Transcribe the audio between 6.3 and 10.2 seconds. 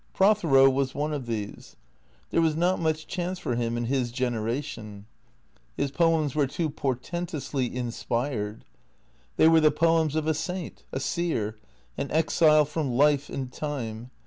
were too por tentously inspired. They were the poems